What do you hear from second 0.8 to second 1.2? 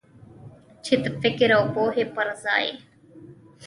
چې د